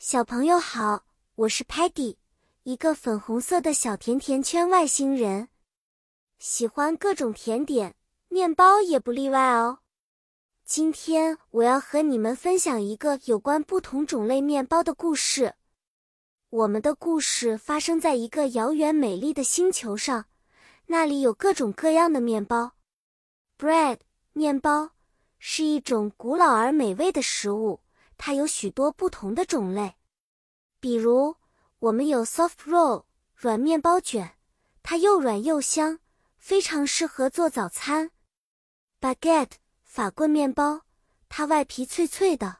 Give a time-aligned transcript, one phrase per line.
[0.00, 1.02] 小朋友好，
[1.34, 2.18] 我是 Patty，
[2.62, 5.48] 一个粉红色的小甜甜圈外星人，
[6.38, 7.96] 喜欢各种甜点，
[8.28, 9.80] 面包也不例外哦。
[10.64, 15.56] 今天我要和你们分享一个有关不同种类面包的故事。
[16.50, 20.26] 我们的故事发生在一个遥远美丽的星球上，
[20.86, 22.74] 那里有各种各样的面包。
[23.58, 23.98] Bread
[24.32, 24.90] 面包
[25.40, 27.80] 是一种古老而美味的食物，
[28.18, 29.94] 它有许多不同的种类。
[30.80, 31.36] 比如，
[31.78, 34.34] 我们有 soft roll 软面包卷，
[34.82, 36.00] 它又软又香，
[36.36, 38.10] 非常适合做早餐。
[39.00, 39.52] Baguette
[39.84, 40.82] 法棍面包，
[41.28, 42.58] 它外皮脆脆的，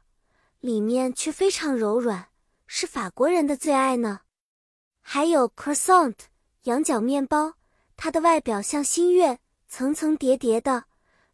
[0.61, 2.29] 里面却非常柔软，
[2.67, 4.21] 是法国人的最爱呢。
[5.01, 6.15] 还有 croissant
[6.63, 7.55] 羊角面包，
[7.97, 10.85] 它的外表像新月，层层叠叠的，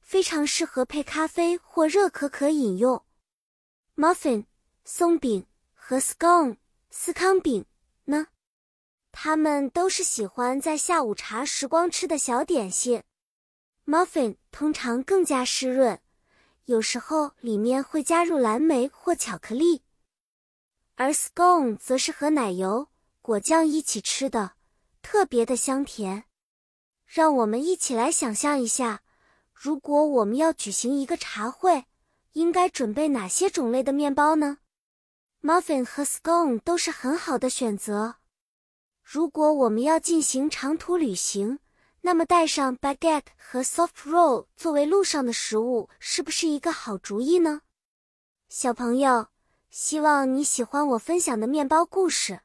[0.01, 3.04] 非常适合配咖啡或热可可饮用。
[3.97, 4.47] Muffin
[4.85, 6.57] 松饼和 scone
[6.91, 7.65] 司康饼
[8.07, 8.27] 呢？
[9.13, 13.05] 它们都是喜欢在下午茶时光吃的小点心。
[13.87, 16.01] Muffin 通常更加湿润，
[16.65, 19.85] 有时候里面会加入蓝莓或巧克力。
[20.97, 22.89] 而 scone 则是和奶油、
[23.23, 24.55] 果酱一起吃的，
[25.03, 26.25] 特别的香甜。
[27.07, 29.03] 让我们一起来想象一下，
[29.53, 31.85] 如果我们要举行一个茶会，
[32.35, 34.59] 应该准备哪些种类的面包呢
[35.43, 38.17] ？Muffin 和 scone 都是很好的选择。
[39.03, 41.59] 如果我们要进行长途旅行，
[42.03, 47.63] 那么带上 baguette 和 soft roll 作为路上的食物，是不是一个好主意呢？
[48.49, 49.29] 小朋友，
[49.71, 52.41] 希望你喜欢我分享的面包故事。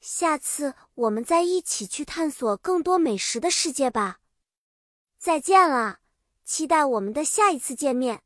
[0.00, 4.20] 下次我们再一起去探索更多美食的世界吧。
[5.18, 6.00] 再见了，
[6.44, 8.23] 期待我们的下一次见面。